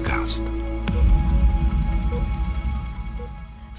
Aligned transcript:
podcast. 0.00 0.57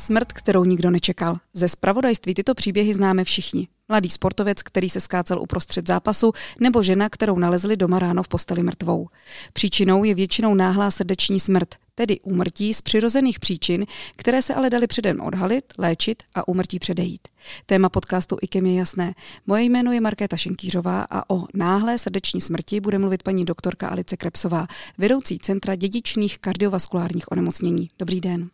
Smrt, 0.10 0.34
kterou 0.34 0.64
nikdo 0.64 0.92
nečekal. 0.92 1.38
Ze 1.54 1.68
spravodajství 1.70 2.34
tyto 2.34 2.56
příběhy 2.56 2.94
známe 2.94 3.24
všichni. 3.24 3.68
Mladý 3.90 4.10
sportovec, 4.10 4.64
který 4.64 4.90
se 4.90 5.00
skácel 5.00 5.42
uprostřed 5.42 5.88
zápasu, 5.88 6.32
nebo 6.60 6.84
žena, 6.84 7.10
kterou 7.10 7.40
nalezli 7.40 7.78
doma 7.78 8.00
ráno 8.00 8.24
v 8.24 8.28
posteli 8.28 8.64
mrtvou. 8.64 9.08
Příčinou 9.54 10.04
je 10.04 10.16
většinou 10.16 10.54
náhlá 10.54 10.92
srdeční 10.92 11.40
smrt, 11.40 11.76
tedy 11.96 12.20
úmrtí 12.20 12.74
z 12.74 12.82
přirozených 12.82 13.40
příčin, 13.40 13.86
které 14.16 14.42
se 14.42 14.54
ale 14.54 14.70
dali 14.70 14.88
předem 14.88 15.22
odhalit, 15.22 15.66
léčit 15.78 16.24
a 16.36 16.48
úmrtí 16.48 16.80
předejít. 16.80 17.28
Téma 17.66 17.90
podcastu 17.90 18.38
IKEM 18.42 18.66
je 18.66 18.74
jasné. 18.74 19.14
Moje 19.48 19.64
jméno 19.64 19.92
je 19.92 20.02
Markéta 20.02 20.38
Šenkýřová 20.38 21.08
a 21.10 21.30
o 21.30 21.46
náhlé 21.54 21.98
srdeční 21.98 22.42
smrti 22.42 22.80
bude 22.80 23.00
mluvit 23.00 23.24
paní 23.24 23.46
doktorka 23.46 23.88
Alice 23.88 24.18
Krepsová, 24.18 24.68
vedoucí 24.98 25.40
Centra 25.40 25.76
dědičných 25.76 26.40
kardiovaskulárních 26.40 27.32
onemocnění. 27.32 27.90
Dobrý 28.00 28.22
den. 28.22 28.50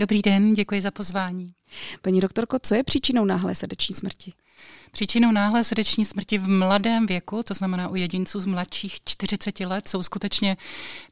Dobrý 0.00 0.22
den, 0.22 0.54
děkuji 0.54 0.80
za 0.80 0.90
pozvání. 0.90 1.52
Paní 2.02 2.20
doktorko, 2.20 2.58
co 2.62 2.74
je 2.74 2.84
příčinou 2.84 3.24
náhlé 3.24 3.54
srdeční 3.54 3.94
smrti? 3.94 4.32
Příčinou 4.90 5.32
náhlé 5.32 5.64
srdeční 5.64 6.04
smrti 6.04 6.38
v 6.38 6.48
mladém 6.48 7.06
věku, 7.06 7.42
to 7.42 7.54
znamená 7.54 7.88
u 7.88 7.94
jedinců 7.94 8.40
z 8.40 8.46
mladších 8.46 8.96
40 9.04 9.60
let, 9.60 9.88
jsou 9.88 10.02
skutečně 10.02 10.56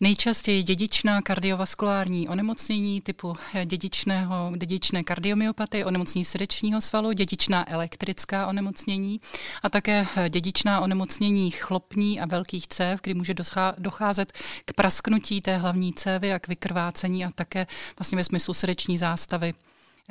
nejčastěji 0.01 0.63
dědičná 0.63 1.23
kardiovaskulární 1.23 2.29
onemocnění 2.29 3.01
typu 3.01 3.37
dědičného, 3.65 4.53
dědičné 4.57 5.05
kardiomyopatie, 5.05 5.85
onemocnění 5.85 6.25
srdečního 6.25 6.81
svalu, 6.81 7.13
dědičná 7.13 7.71
elektrická 7.71 8.47
onemocnění 8.47 9.21
a 9.63 9.71
také 9.71 10.07
dědičná 10.29 10.81
onemocnění 10.81 11.51
chlopní 11.51 12.21
a 12.21 12.27
velkých 12.27 12.69
cév, 12.69 13.01
kdy 13.03 13.15
může 13.15 13.35
docházet 13.79 14.33
k 14.65 14.73
prasknutí 14.73 15.41
té 15.41 15.57
hlavní 15.57 15.93
cévy 15.93 16.33
a 16.33 16.39
k 16.39 16.49
vykrvácení 16.49 17.25
a 17.25 17.31
také 17.31 17.67
vlastně 17.99 18.17
ve 18.17 18.25
smyslu 18.25 18.55
srdeční 18.55 18.99
zástavy 18.99 19.55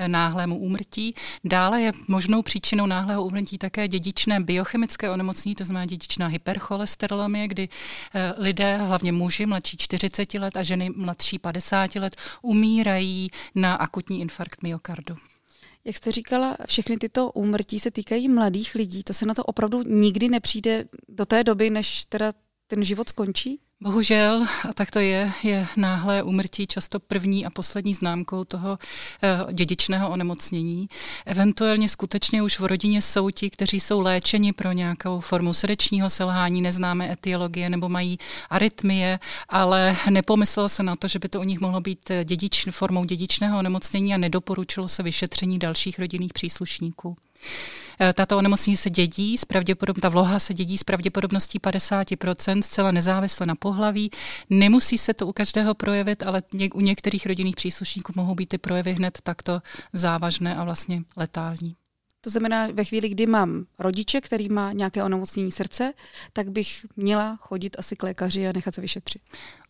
náhlému 0.07 0.57
úmrtí. 0.57 1.15
Dále 1.43 1.81
je 1.81 1.91
možnou 2.07 2.41
příčinou 2.41 2.85
náhlého 2.85 3.25
úmrtí 3.25 3.57
také 3.57 3.87
dědičné 3.87 4.39
biochemické 4.39 5.09
onemocnění, 5.09 5.55
to 5.55 5.63
znamená 5.63 5.85
dědičná 5.85 6.27
hypercholesterolemie, 6.27 7.47
kdy 7.47 7.69
eh, 8.15 8.33
lidé, 8.37 8.77
hlavně 8.77 9.11
muži 9.11 9.45
mladší 9.45 9.77
40 9.77 10.33
let 10.33 10.57
a 10.57 10.63
ženy 10.63 10.89
mladší 10.95 11.39
50 11.39 11.95
let, 11.95 12.15
umírají 12.41 13.29
na 13.55 13.75
akutní 13.75 14.19
infarkt 14.19 14.63
myokardu. 14.63 15.15
Jak 15.85 15.97
jste 15.97 16.11
říkala, 16.11 16.57
všechny 16.65 16.97
tyto 16.97 17.31
úmrtí 17.31 17.79
se 17.79 17.91
týkají 17.91 18.29
mladých 18.29 18.75
lidí. 18.75 19.03
To 19.03 19.13
se 19.13 19.25
na 19.25 19.33
to 19.33 19.43
opravdu 19.43 19.83
nikdy 19.83 20.29
nepřijde 20.29 20.85
do 21.09 21.25
té 21.25 21.43
doby, 21.43 21.69
než 21.69 22.05
teda 22.05 22.33
ten 22.67 22.83
život 22.83 23.09
skončí? 23.09 23.59
Bohužel, 23.81 24.45
a 24.69 24.73
tak 24.73 24.91
to 24.91 24.99
je, 24.99 25.31
je 25.43 25.67
náhlé 25.75 26.23
úmrtí 26.23 26.67
často 26.67 26.99
první 26.99 27.45
a 27.45 27.49
poslední 27.49 27.93
známkou 27.93 28.43
toho 28.43 28.79
eh, 29.23 29.53
dědičného 29.53 30.09
onemocnění. 30.09 30.89
Eventuálně 31.25 31.89
skutečně 31.89 32.43
už 32.43 32.59
v 32.59 32.65
rodině 32.65 33.01
jsou 33.01 33.29
ti, 33.29 33.49
kteří 33.49 33.79
jsou 33.79 34.01
léčeni 34.01 34.53
pro 34.53 34.71
nějakou 34.71 35.19
formu 35.19 35.53
srdečního 35.53 36.09
selhání, 36.09 36.61
neznámé 36.61 37.11
etiologie 37.11 37.69
nebo 37.69 37.89
mají 37.89 38.17
arytmie, 38.49 39.19
ale 39.49 39.95
nepomyslel 40.09 40.69
se 40.69 40.83
na 40.83 40.95
to, 40.95 41.07
že 41.07 41.19
by 41.19 41.29
to 41.29 41.39
u 41.39 41.43
nich 41.43 41.59
mohlo 41.59 41.81
být 41.81 42.11
dědič, 42.23 42.67
formou 42.71 43.05
dědičného 43.05 43.59
onemocnění 43.59 44.13
a 44.13 44.17
nedoporučilo 44.17 44.87
se 44.87 45.03
vyšetření 45.03 45.59
dalších 45.59 45.99
rodinných 45.99 46.33
příslušníků. 46.33 47.15
Eh, 48.01 48.13
tato 48.13 48.37
onemocnění 48.37 48.77
se 48.77 48.89
dědí, 48.89 49.35
ta 50.01 50.09
vloha 50.09 50.39
se 50.39 50.53
dědí 50.53 50.77
s 50.77 50.83
pravděpodobností 50.83 51.59
50%, 51.59 52.61
zcela 52.61 52.91
nezávisle 52.91 53.45
na 53.45 53.55
pohlaví. 53.55 54.11
Nemusí 54.49 54.97
se 54.97 55.13
to 55.13 55.27
u 55.27 55.33
každého 55.33 55.73
projevit, 55.73 56.23
ale 56.23 56.41
u 56.73 56.81
některých 56.81 57.25
rodinných 57.25 57.55
příslušníků 57.55 58.13
mohou 58.15 58.35
být 58.35 58.49
ty 58.49 58.57
projevy 58.57 58.93
hned 58.93 59.17
takto 59.23 59.61
závažné 59.93 60.55
a 60.55 60.63
vlastně 60.63 61.03
letální. 61.15 61.75
To 62.27 62.31
znamená, 62.31 62.67
ve 62.73 62.85
chvíli, 62.85 63.09
kdy 63.09 63.25
mám 63.25 63.65
rodiče, 63.79 64.21
který 64.21 64.49
má 64.49 64.71
nějaké 64.71 65.03
onemocnění 65.03 65.51
srdce, 65.51 65.93
tak 66.33 66.49
bych 66.51 66.85
měla 66.95 67.37
chodit 67.41 67.75
asi 67.79 67.95
k 67.95 68.03
lékaři 68.03 68.47
a 68.47 68.51
nechat 68.51 68.75
se 68.75 68.81
vyšetřit. 68.81 69.21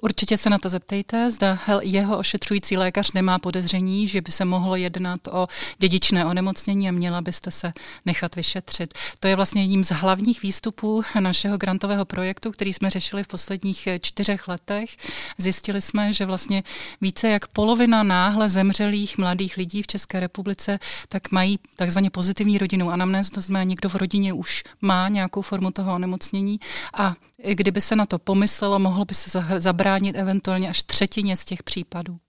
Určitě 0.02 0.38
se 0.38 0.50
na 0.50 0.58
to 0.58 0.70
zeptejte, 0.70 1.32
zda 1.32 1.60
jeho 1.82 2.18
ošetřující 2.18 2.78
lékař 2.78 3.12
nemá 3.12 3.40
podezření, 3.40 4.08
že 4.08 4.22
by 4.22 4.32
se 4.32 4.46
mohlo 4.46 4.76
jednat 4.76 5.28
o 5.32 5.48
dědičné 5.78 6.26
onemocnění 6.26 6.90
a 6.90 6.92
měla 6.92 7.22
byste 7.22 7.52
se 7.52 7.74
nechat 8.06 8.36
vyšetřit. 8.36 8.94
To 9.20 9.28
je 9.28 9.36
vlastně 9.36 9.62
jedním 9.62 9.84
z 9.84 9.92
hlavních 9.92 10.42
výstupů 10.42 11.02
našeho 11.20 11.58
grantového 11.58 12.06
projektu, 12.06 12.52
který 12.52 12.74
jsme 12.74 12.90
řešili 12.90 13.24
v 13.24 13.28
posledních 13.28 13.88
čtyřech 14.02 14.48
letech. 14.48 14.90
Zjistili 15.38 15.82
jsme, 15.82 16.14
že 16.14 16.26
vlastně 16.26 16.64
více 17.02 17.30
jak 17.30 17.48
polovina 17.48 18.04
náhle 18.04 18.50
zemřelých 18.50 19.18
mladých 19.18 19.58
lidí 19.58 19.82
v 19.82 19.88
České 19.88 20.20
republice 20.20 20.80
tak 21.08 21.32
mají 21.32 21.60
takzvaně 21.76 22.10
pozitivní 22.10 22.47
rodinnou 22.56 22.90
anamnézu, 22.90 23.32
to 23.32 23.42
znamená, 23.42 23.64
někdo 23.64 23.90
v 23.90 23.96
rodině 23.96 24.34
už 24.34 24.64
má 24.82 25.10
nějakou 25.10 25.42
formu 25.42 25.72
toho 25.72 25.96
onemocnění 25.96 26.60
a 26.94 27.16
kdyby 27.54 27.82
se 27.82 27.96
na 27.96 28.06
to 28.06 28.20
pomyslelo, 28.20 28.80
mohlo 28.80 29.06
by 29.06 29.14
se 29.14 29.44
zabránit 29.58 30.16
eventuálně 30.16 30.70
až 30.70 30.84
třetině 30.84 31.38
z 31.38 31.46
těch 31.46 31.64
případů. 31.64 32.20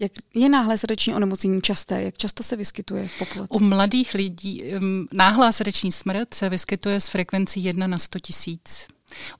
Jak 0.00 0.12
je 0.34 0.48
náhlé 0.48 0.78
srdeční 0.78 1.14
onemocnění 1.14 1.60
časté? 1.60 2.02
Jak 2.02 2.18
často 2.18 2.42
se 2.42 2.56
vyskytuje 2.56 3.08
v 3.08 3.18
populaci? 3.18 3.50
U 3.50 3.60
mladých 3.60 4.14
lidí 4.14 4.64
náhlá 5.12 5.52
srdeční 5.52 5.92
smrt 5.92 6.34
se 6.34 6.48
vyskytuje 6.48 7.00
s 7.00 7.08
frekvencí 7.08 7.64
1 7.64 7.86
na 7.86 7.98
100 7.98 8.18
tisíc. 8.18 8.86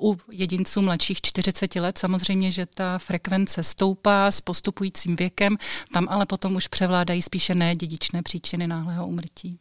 U 0.03 0.17
jedinců 0.33 0.83
mladších 0.83 1.21
40 1.21 1.77
let 1.77 1.99
samozřejmě, 1.99 2.51
že 2.51 2.67
ta 2.67 2.99
frekvence 2.99 3.63
stoupá 3.63 4.31
s 4.31 4.41
postupujícím 4.41 5.17
věkem, 5.17 5.57
tam 5.93 6.07
ale 6.11 6.27
potom 6.27 6.57
už 6.57 6.69
převládají 6.69 7.23
spíše 7.23 7.55
nedědičné 7.55 8.23
příčiny 8.23 8.67
náhlého 8.67 9.07
umrtí. 9.07 9.59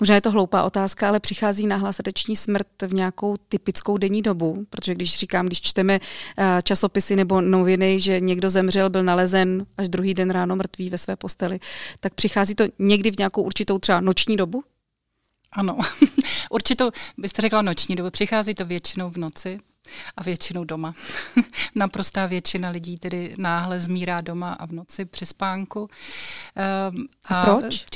Možná 0.00 0.14
je 0.14 0.20
to 0.20 0.30
hloupá 0.30 0.62
otázka, 0.62 1.08
ale 1.08 1.20
přichází 1.20 1.66
náhlá 1.66 1.92
srdeční 1.92 2.36
smrt 2.36 2.66
v 2.86 2.94
nějakou 2.94 3.36
typickou 3.48 3.96
denní 3.96 4.22
dobu, 4.22 4.66
protože 4.70 4.94
když 4.94 5.18
říkám, 5.18 5.46
když 5.46 5.60
čteme 5.60 6.00
eh, 6.38 6.60
časopisy 6.62 7.16
nebo 7.16 7.40
noviny, 7.40 8.00
že 8.00 8.20
někdo 8.20 8.50
zemřel, 8.50 8.90
byl 8.90 9.02
nalezen 9.02 9.66
až 9.78 9.88
druhý 9.88 10.14
den 10.14 10.30
ráno 10.30 10.56
mrtvý 10.56 10.90
ve 10.90 10.98
své 10.98 11.16
posteli, 11.16 11.60
tak 12.00 12.14
přichází 12.14 12.54
to 12.54 12.64
někdy 12.78 13.10
v 13.10 13.18
nějakou 13.18 13.42
určitou 13.42 13.78
třeba 13.78 14.00
noční 14.00 14.36
dobu? 14.36 14.64
Ano, 15.52 15.78
určitou, 16.50 16.90
byste 17.18 17.42
řekla 17.42 17.62
noční 17.62 17.96
dobu, 17.96 18.10
přichází 18.10 18.54
to 18.54 18.64
většinou 18.64 19.10
v 19.10 19.16
noci, 19.16 19.58
a 20.16 20.22
většinou 20.22 20.64
doma. 20.64 20.94
Naprostá 21.74 22.26
většina 22.26 22.70
lidí 22.70 22.98
tedy 22.98 23.34
náhle 23.38 23.80
zmírá 23.80 24.20
doma 24.20 24.52
a 24.52 24.66
v 24.66 24.72
noci 24.72 25.04
při 25.04 25.26
spánku. 25.26 25.80
Um, 26.90 27.08
a, 27.28 27.40
a 27.40 27.44
proč? 27.44 27.86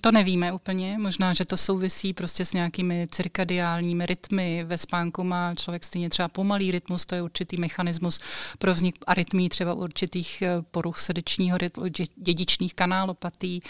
To 0.00 0.12
nevíme 0.12 0.52
úplně. 0.52 0.98
Možná, 0.98 1.32
že 1.32 1.44
to 1.44 1.56
souvisí 1.56 2.12
prostě 2.12 2.44
s 2.44 2.52
nějakými 2.52 3.06
cirkadiálními 3.10 4.06
rytmy. 4.06 4.64
Ve 4.64 4.78
spánku 4.78 5.24
má 5.24 5.54
člověk 5.54 5.84
stejně 5.84 6.10
třeba 6.10 6.28
pomalý 6.28 6.70
rytmus, 6.70 7.06
to 7.06 7.14
je 7.14 7.22
určitý 7.22 7.56
mechanismus 7.56 8.20
pro 8.58 8.74
vznik 8.74 8.98
arytmí, 9.06 9.48
třeba 9.48 9.74
určitých 9.74 10.42
eh, 10.42 10.62
poruch 10.70 10.98
srdečního 10.98 11.58
rytmu, 11.58 11.84
dědičných 12.16 12.74
kanálopatí. 12.74 13.62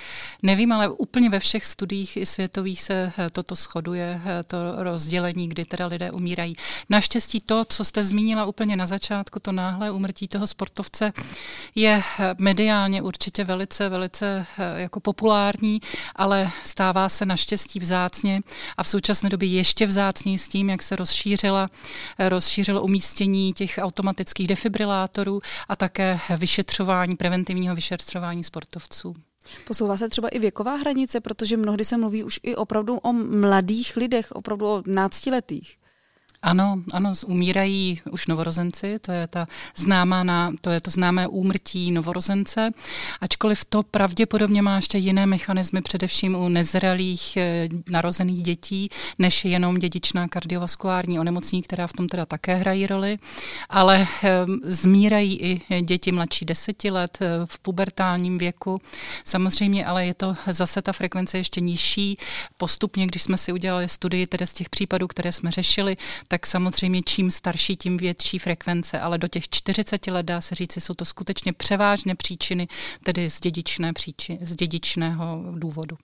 Nevím, 0.42 0.72
ale 0.72 0.88
úplně 0.88 1.30
ve 1.30 1.40
všech 1.40 1.66
studiích 1.66 2.16
i 2.16 2.26
světových 2.26 2.82
se 2.82 3.12
eh, 3.18 3.30
toto 3.30 3.54
shoduje, 3.54 4.20
eh, 4.24 4.42
to 4.42 4.56
rozdělení, 4.76 5.48
kdy 5.48 5.64
teda 5.64 5.86
lidé 5.86 6.10
umírají. 6.10 6.54
Naštěstí 6.88 7.29
naštěstí 7.30 7.46
to, 7.46 7.64
co 7.64 7.84
jste 7.84 8.04
zmínila 8.04 8.44
úplně 8.44 8.76
na 8.76 8.86
začátku, 8.86 9.40
to 9.40 9.52
náhle 9.52 9.90
umrtí 9.90 10.28
toho 10.28 10.46
sportovce, 10.46 11.12
je 11.74 12.00
mediálně 12.38 13.02
určitě 13.02 13.44
velice, 13.44 13.88
velice 13.88 14.46
eh, 14.58 14.80
jako 14.80 15.00
populární, 15.00 15.80
ale 16.16 16.50
stává 16.64 17.08
se 17.08 17.26
naštěstí 17.26 17.80
vzácně 17.80 18.40
a 18.76 18.82
v 18.82 18.88
současné 18.88 19.30
době 19.30 19.48
ještě 19.48 19.86
vzácněji 19.86 20.38
s 20.38 20.48
tím, 20.48 20.70
jak 20.70 20.82
se 20.82 20.96
rozšířila, 20.96 21.70
eh, 22.18 22.28
rozšířilo 22.28 22.82
umístění 22.82 23.52
těch 23.52 23.78
automatických 23.78 24.48
defibrilátorů 24.48 25.40
a 25.68 25.76
také 25.76 26.18
vyšetřování, 26.36 27.16
preventivního 27.16 27.74
vyšetřování 27.74 28.44
sportovců. 28.44 29.14
Posouvá 29.66 29.96
se 29.96 30.08
třeba 30.08 30.28
i 30.28 30.38
věková 30.38 30.74
hranice, 30.76 31.20
protože 31.20 31.56
mnohdy 31.56 31.84
se 31.84 31.96
mluví 31.96 32.24
už 32.24 32.40
i 32.42 32.56
opravdu 32.56 32.98
o 32.98 33.12
mladých 33.12 33.96
lidech, 33.96 34.32
opravdu 34.32 34.66
o 34.66 34.82
náctiletých. 34.86 35.79
Ano, 36.42 36.82
ano, 36.92 37.12
umírají 37.26 38.00
už 38.10 38.26
novorozenci, 38.26 38.98
to 38.98 39.12
je, 39.12 39.26
ta 39.26 39.46
známá 39.76 40.24
na, 40.24 40.52
to 40.60 40.70
je 40.70 40.80
to 40.80 40.90
známé 40.90 41.26
úmrtí 41.28 41.92
novorozence, 41.92 42.70
ačkoliv 43.20 43.64
to 43.64 43.82
pravděpodobně 43.82 44.62
má 44.62 44.76
ještě 44.76 44.98
jiné 44.98 45.26
mechanismy, 45.26 45.82
především 45.82 46.34
u 46.34 46.48
nezralých 46.48 47.36
e, 47.36 47.68
narozených 47.90 48.42
dětí, 48.42 48.88
než 49.18 49.44
jenom 49.44 49.78
dědičná 49.78 50.28
kardiovaskulární 50.28 51.20
onemocnění, 51.20 51.62
která 51.62 51.86
v 51.86 51.92
tom 51.92 52.08
teda 52.08 52.26
také 52.26 52.54
hrají 52.54 52.86
roli, 52.86 53.18
ale 53.68 54.00
e, 54.02 54.06
zmírají 54.62 55.40
i 55.42 55.82
děti 55.82 56.12
mladší 56.12 56.44
deseti 56.44 56.90
let 56.90 57.18
e, 57.20 57.26
v 57.46 57.58
pubertálním 57.58 58.38
věku. 58.38 58.80
Samozřejmě, 59.24 59.86
ale 59.86 60.06
je 60.06 60.14
to 60.14 60.34
zase 60.46 60.82
ta 60.82 60.92
frekvence 60.92 61.38
ještě 61.38 61.60
nižší. 61.60 62.16
Postupně, 62.56 63.06
když 63.06 63.22
jsme 63.22 63.38
si 63.38 63.52
udělali 63.52 63.88
studii 63.88 64.26
tedy 64.26 64.46
z 64.46 64.54
těch 64.54 64.68
případů, 64.68 65.08
které 65.08 65.32
jsme 65.32 65.50
řešili, 65.50 65.96
tak 66.30 66.46
samozřejmě 66.46 67.02
čím 67.02 67.30
starší, 67.30 67.76
tím 67.76 67.96
větší 67.96 68.38
frekvence, 68.38 69.00
ale 69.00 69.18
do 69.18 69.28
těch 69.28 69.48
40 69.48 70.06
let 70.06 70.22
dá 70.22 70.40
se 70.40 70.54
říci, 70.54 70.80
jsou 70.80 70.94
to 70.94 71.04
skutečně 71.04 71.52
převážné 71.52 72.14
příčiny, 72.14 72.68
tedy 73.04 73.30
z, 73.30 73.40
dědičné 73.40 73.92
příčiny, 73.92 74.38
z 74.42 74.56
dědičného 74.56 75.44
důvodu. 75.50 75.96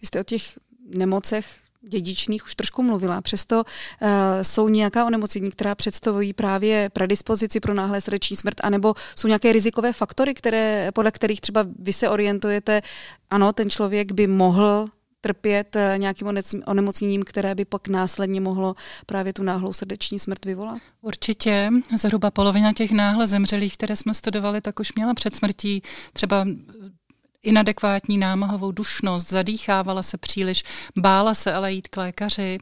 Vy 0.00 0.06
jste 0.06 0.20
o 0.20 0.22
těch 0.22 0.58
nemocech 0.94 1.46
dědičných 1.88 2.44
už 2.44 2.54
trošku 2.54 2.82
mluvila. 2.82 3.20
Přesto 3.20 3.64
uh, 3.64 4.08
jsou 4.42 4.68
nějaká 4.68 5.06
onemocnění, 5.06 5.50
která 5.50 5.74
představují 5.74 6.32
právě 6.32 6.90
predispozici 6.90 7.60
pro 7.60 7.74
náhlé 7.74 8.00
srdeční 8.00 8.36
smrt, 8.36 8.56
anebo 8.62 8.94
jsou 9.16 9.28
nějaké 9.28 9.52
rizikové 9.52 9.92
faktory, 9.92 10.34
které, 10.34 10.90
podle 10.94 11.10
kterých 11.10 11.40
třeba 11.40 11.66
vy 11.78 11.92
se 11.92 12.08
orientujete, 12.08 12.82
ano, 13.30 13.52
ten 13.52 13.70
člověk 13.70 14.12
by 14.12 14.26
mohl 14.26 14.88
trpět 15.26 15.76
eh, 15.76 15.94
nějakým 15.98 16.28
onemocněním, 16.66 17.22
které 17.22 17.54
by 17.54 17.64
pak 17.64 17.88
následně 17.88 18.40
mohlo 18.40 18.74
právě 19.06 19.32
tu 19.32 19.42
náhlou 19.42 19.72
srdeční 19.72 20.18
smrt 20.18 20.44
vyvolat? 20.44 20.78
Určitě. 21.02 21.70
Zhruba 21.96 22.30
polovina 22.30 22.72
těch 22.72 22.90
náhle 22.90 23.26
zemřelých, 23.26 23.74
které 23.74 23.96
jsme 23.96 24.14
studovali, 24.14 24.60
tak 24.60 24.80
už 24.80 24.94
měla 24.94 25.14
před 25.14 25.36
smrtí 25.36 25.82
třeba 26.12 26.46
inadekvátní 27.46 28.18
námahovou 28.18 28.72
dušnost, 28.72 29.30
zadýchávala 29.30 30.02
se 30.02 30.18
příliš, 30.18 30.64
bála 30.96 31.34
se 31.34 31.54
ale 31.54 31.72
jít 31.72 31.88
k 31.88 31.96
lékaři 31.96 32.58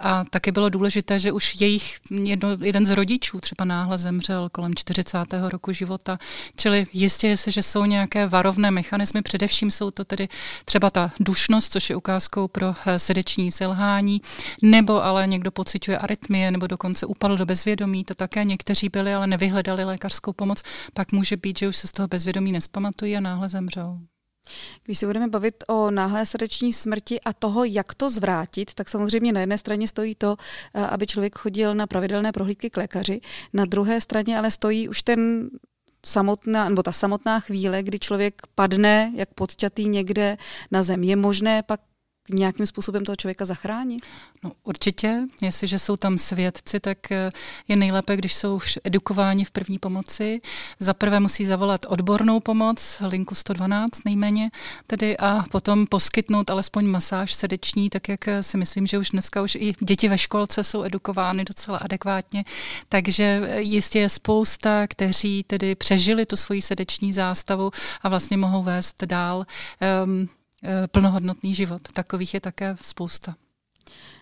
a 0.00 0.24
taky 0.24 0.52
bylo 0.52 0.68
důležité, 0.68 1.18
že 1.18 1.32
už 1.32 1.60
jejich 1.60 1.96
jedno, 2.10 2.48
jeden 2.60 2.86
z 2.86 2.90
rodičů 2.90 3.40
třeba 3.40 3.64
náhle 3.64 3.98
zemřel 3.98 4.48
kolem 4.48 4.74
40. 4.74 5.18
roku 5.48 5.72
života, 5.72 6.18
čili 6.56 6.86
jistě 6.92 7.28
je 7.28 7.36
se, 7.36 7.50
že 7.50 7.62
jsou 7.62 7.84
nějaké 7.84 8.26
varovné 8.26 8.70
mechanismy, 8.70 9.22
především 9.22 9.70
jsou 9.70 9.90
to 9.90 10.04
tedy 10.04 10.28
třeba 10.64 10.90
ta 10.90 11.12
dušnost, 11.20 11.72
což 11.72 11.90
je 11.90 11.96
ukázkou 11.96 12.48
pro 12.48 12.74
eh, 12.86 12.98
srdeční 12.98 13.52
selhání, 13.52 14.22
nebo 14.62 15.04
ale 15.04 15.26
někdo 15.26 15.50
pociťuje 15.50 15.98
arytmie, 15.98 16.50
nebo 16.50 16.66
dokonce 16.66 17.06
upadl 17.06 17.36
do 17.36 17.46
bezvědomí, 17.46 18.04
to 18.04 18.14
také 18.14 18.44
někteří 18.44 18.88
byli, 18.88 19.14
ale 19.14 19.26
nevyhledali 19.26 19.84
lékařskou 19.84 20.32
pomoc, 20.32 20.62
pak 20.94 21.12
může 21.12 21.36
být, 21.36 21.58
že 21.58 21.68
už 21.68 21.76
se 21.76 21.86
z 21.86 21.92
toho 21.92 22.08
bezvědomí 22.08 22.52
nespamatují 22.52 23.16
a 23.16 23.20
náhle 23.20 23.48
zemřou. 23.48 23.98
Když 24.84 24.98
se 24.98 25.06
budeme 25.06 25.28
bavit 25.28 25.64
o 25.66 25.90
náhlé 25.90 26.26
srdeční 26.26 26.72
smrti 26.72 27.20
a 27.20 27.32
toho, 27.32 27.64
jak 27.64 27.94
to 27.94 28.10
zvrátit, 28.10 28.74
tak 28.74 28.88
samozřejmě 28.88 29.32
na 29.32 29.40
jedné 29.40 29.58
straně 29.58 29.88
stojí 29.88 30.14
to, 30.14 30.36
eh, 30.74 30.86
aby 30.86 31.06
člověk 31.06 31.38
chodil 31.38 31.74
na 31.74 31.86
pravidelné 31.86 32.32
prohlídky 32.32 32.70
k 32.70 32.76
lékaři, 32.76 33.20
na 33.52 33.64
druhé 33.64 34.00
straně 34.00 34.38
ale 34.38 34.50
stojí 34.50 34.88
už 34.88 35.02
ten 35.02 35.50
samotná, 36.06 36.68
nebo 36.68 36.82
ta 36.82 36.92
samotná 36.92 37.40
chvíle, 37.40 37.82
kdy 37.82 37.98
člověk 37.98 38.42
padne 38.54 39.12
jak 39.14 39.34
podťatý 39.34 39.88
někde 39.88 40.36
na 40.70 40.82
zem. 40.82 41.04
Je 41.04 41.16
možné 41.16 41.62
pak 41.62 41.80
nějakým 42.30 42.66
způsobem 42.66 43.04
toho 43.04 43.16
člověka 43.16 43.44
zachránit? 43.44 44.02
No, 44.44 44.52
určitě. 44.64 45.20
Jestliže 45.42 45.78
jsou 45.78 45.96
tam 45.96 46.18
svědci, 46.18 46.80
tak 46.80 47.12
eh, 47.12 47.30
je 47.68 47.76
nejlépe, 47.76 48.16
když 48.16 48.34
jsou 48.34 48.60
edukováni 48.84 49.44
v 49.44 49.50
první 49.50 49.78
pomoci. 49.78 50.40
Za 50.78 50.94
prvé 50.94 51.20
musí 51.20 51.44
zavolat 51.44 51.80
odbornou 51.88 52.40
pomoc, 52.40 53.02
linku 53.06 53.34
112 53.34 54.04
nejméně, 54.04 54.50
tedy 54.86 55.16
a 55.16 55.44
potom 55.50 55.86
poskytnout 55.86 56.50
alespoň 56.50 56.86
masáž 56.86 57.34
srdeční, 57.34 57.90
tak 57.90 58.08
jak 58.08 58.28
eh, 58.28 58.42
si 58.42 58.56
myslím, 58.56 58.86
že 58.86 58.98
už 58.98 59.10
dneska 59.10 59.42
už 59.42 59.54
i 59.54 59.74
děti 59.80 60.08
ve 60.08 60.18
školce 60.18 60.64
jsou 60.64 60.82
edukovány 60.82 61.44
docela 61.44 61.78
adekvátně. 61.78 62.44
Takže 62.88 63.40
eh, 63.44 63.60
jistě 63.60 63.98
je 63.98 64.08
spousta, 64.08 64.86
kteří 64.86 65.44
tedy 65.46 65.74
přežili 65.74 66.26
tu 66.26 66.36
svoji 66.36 66.62
srdeční 66.62 67.12
zástavu 67.12 67.70
a 68.02 68.08
vlastně 68.08 68.36
mohou 68.36 68.62
vést 68.62 69.04
dál 69.04 69.46
um, 70.04 70.28
plnohodnotný 70.90 71.54
život. 71.54 71.82
Takových 71.92 72.34
je 72.34 72.40
také 72.40 72.76
spousta. 72.82 73.34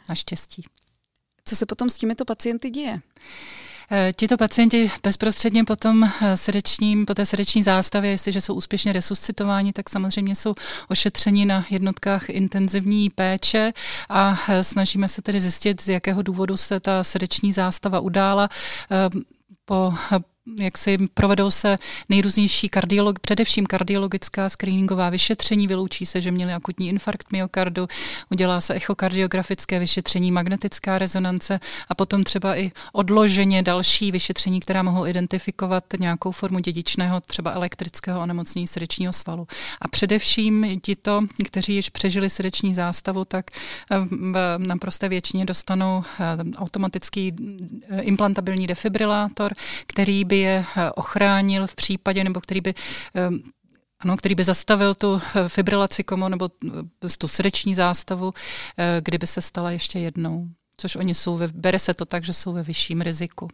Naštěstí. 0.08 0.62
Co 1.44 1.56
se 1.56 1.66
potom 1.66 1.90
s 1.90 1.98
těmito 1.98 2.24
pacienty 2.24 2.70
děje? 2.70 3.00
Eh, 3.90 4.12
tito 4.16 4.36
pacienti 4.36 4.90
bezprostředně 5.02 5.64
potom 5.64 6.04
eh, 6.04 6.36
srdečním, 6.36 7.06
po 7.06 7.14
té 7.14 7.26
srdeční 7.26 7.62
zástavě, 7.62 8.10
jestliže 8.10 8.40
jsou 8.40 8.54
úspěšně 8.54 8.92
resuscitováni, 8.92 9.72
tak 9.72 9.90
samozřejmě 9.90 10.34
jsou 10.34 10.54
ošetřeni 10.88 11.44
na 11.44 11.64
jednotkách 11.70 12.30
intenzivní 12.30 13.10
péče 13.10 13.72
a 14.08 14.38
snažíme 14.62 15.08
se 15.08 15.22
tedy 15.22 15.40
zjistit, 15.40 15.80
z 15.80 15.88
jakého 15.88 16.22
důvodu 16.22 16.56
se 16.56 16.80
ta 16.80 17.04
srdeční 17.04 17.52
zástava 17.52 18.00
udála. 18.00 18.48
Po 19.64 19.94
jak 20.54 20.78
si 20.78 20.98
provedou 21.14 21.50
se 21.50 21.78
nejrůznější 22.08 22.68
kardiolog, 22.68 23.18
především 23.18 23.66
kardiologická 23.66 24.48
screeningová 24.48 25.10
vyšetření, 25.10 25.66
vyloučí 25.66 26.06
se, 26.06 26.20
že 26.20 26.30
měli 26.30 26.52
akutní 26.52 26.88
infarkt 26.88 27.32
myokardu, 27.32 27.88
udělá 28.30 28.60
se 28.60 28.74
echokardiografické 28.74 29.78
vyšetření, 29.78 30.32
magnetická 30.32 30.98
rezonance 30.98 31.60
a 31.88 31.94
potom 31.94 32.24
třeba 32.24 32.56
i 32.56 32.72
odloženě 32.92 33.62
další 33.62 34.12
vyšetření, 34.12 34.60
která 34.60 34.82
mohou 34.82 35.06
identifikovat 35.06 35.84
nějakou 35.98 36.30
formu 36.30 36.58
dědičného, 36.58 37.20
třeba 37.20 37.50
elektrického 37.50 38.20
onemocnění 38.20 38.66
srdečního 38.66 39.12
svalu. 39.12 39.46
A 39.80 39.88
především 39.88 40.80
tito, 40.80 41.22
kteří 41.44 41.74
již 41.74 41.90
přežili 41.90 42.30
srdeční 42.30 42.74
zástavu, 42.74 43.24
tak 43.24 43.50
eh, 43.90 43.96
v 44.10 44.58
naprosté 44.58 45.08
většině 45.08 45.44
dostanou 45.44 46.02
eh, 46.20 46.56
automatický 46.56 47.34
eh, 47.88 48.00
implantabilní 48.00 48.66
defibrilátor, 48.66 49.54
který 49.86 50.24
by 50.24 50.35
by 50.36 50.40
je 50.40 50.64
eh, 50.76 50.90
ochránil 50.92 51.66
v 51.66 51.74
případě, 51.74 52.24
nebo 52.24 52.40
který 52.40 52.60
by 52.60 52.74
eh, 53.14 53.28
ano, 54.00 54.16
který 54.16 54.34
by 54.34 54.44
zastavil 54.44 54.94
tu 54.94 55.20
eh, 55.20 55.48
fibrilaci 55.48 56.04
komo 56.04 56.28
nebo 56.28 56.48
tu 57.18 57.28
srdeční 57.28 57.74
zástavu, 57.74 58.32
kdyby 59.00 59.26
se 59.26 59.40
stala 59.40 59.70
ještě 59.70 59.98
jednou. 59.98 60.48
Což 60.76 60.96
oni 60.96 61.14
jsou, 61.14 61.36
ve, 61.36 61.48
bere 61.48 61.78
se 61.78 61.94
to 61.94 62.04
tak, 62.04 62.24
že 62.24 62.32
jsou 62.32 62.52
ve 62.52 62.62
vyšším 62.62 63.00
riziku. 63.00 63.48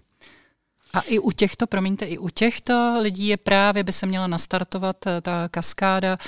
A 0.94 1.00
i 1.00 1.18
u 1.18 1.30
těchto, 1.30 1.66
promiňte, 1.66 2.04
i 2.06 2.18
u 2.18 2.28
těchto 2.28 2.98
lidí 3.00 3.26
je 3.26 3.36
právě 3.36 3.84
by 3.84 3.92
se 3.92 4.06
měla 4.06 4.26
nastartovat 4.26 4.96
ta 5.22 5.48
kaskáda 5.48 6.18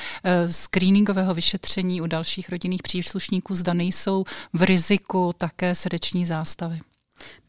screeningového 0.47 1.35
vyšetření 1.35 2.01
u 2.01 2.07
dalších 2.07 2.49
rodinných 2.49 2.83
příslušníků, 2.83 3.55
zda 3.55 3.75
nejsou 3.75 4.25
v 4.53 4.63
riziku 4.63 5.33
také 5.39 5.75
srdeční 5.75 6.25
zástavy 6.27 6.81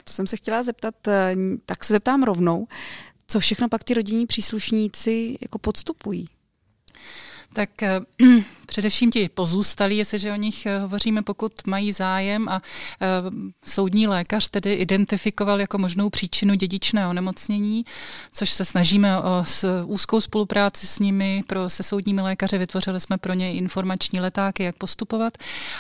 to 0.07 0.13
jsem 0.13 0.27
se 0.27 0.37
chtěla 0.37 0.63
zeptat, 0.63 1.07
eh, 1.07 1.35
tak 1.65 1.83
se 1.83 1.93
zeptám 1.93 2.23
rovnou, 2.23 2.67
co 3.27 3.39
všechno 3.39 3.69
pak 3.69 3.83
ty 3.83 3.93
rodinní 3.93 4.27
příslušníci 4.27 5.37
jako 5.41 5.59
podstupují? 5.59 6.27
Tak 7.55 7.83
eh, 7.83 7.99
především 8.65 9.11
ti 9.11 9.29
pozůstalí, 9.29 9.97
jestliže 9.97 10.31
o 10.31 10.35
nich 10.35 10.65
eh, 10.65 10.79
hovoříme, 10.79 11.21
pokud 11.21 11.51
mají 11.67 11.91
zájem 11.91 12.49
a 12.49 12.61
e, 13.01 13.07
soudní 13.65 14.07
lékař 14.07 14.49
tedy 14.49 14.73
identifikoval 14.73 15.61
jako 15.61 15.77
možnou 15.77 16.09
příčinu 16.09 16.55
dědičného 16.55 17.09
onemocnění, 17.09 17.85
což 18.33 18.49
se 18.49 18.65
snažíme 18.65 19.17
o 19.17 19.43
úzkou 19.85 20.21
spolupráci 20.21 20.87
s 20.87 20.99
nimi, 20.99 21.41
pro, 21.47 21.69
se 21.69 21.83
soudními 21.83 22.21
lékaři 22.21 22.57
vytvořili 22.57 22.99
jsme 22.99 23.17
pro 23.17 23.33
ně 23.33 23.53
informační 23.53 24.19
letáky, 24.19 24.63
jak 24.63 24.75
postupovat. 24.75 25.37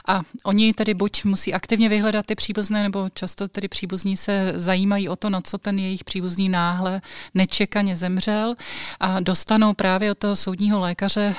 A 0.07 0.21
oni 0.43 0.73
tedy 0.73 0.93
buď 0.93 1.23
musí 1.23 1.53
aktivně 1.53 1.89
vyhledat 1.89 2.25
ty 2.25 2.35
příbuzné, 2.35 2.83
nebo 2.83 3.09
často 3.13 3.47
tedy 3.47 3.67
příbuzní 3.67 4.17
se 4.17 4.53
zajímají 4.55 5.09
o 5.09 5.15
to, 5.15 5.29
na 5.29 5.41
co 5.41 5.57
ten 5.57 5.79
jejich 5.79 6.03
příbuzný 6.03 6.49
náhle 6.49 7.01
nečekaně 7.33 7.95
zemřel 7.95 8.55
a 8.99 9.19
dostanou 9.19 9.73
právě 9.73 10.11
od 10.11 10.17
toho 10.17 10.35
soudního 10.35 10.79
lékaře 10.79 11.35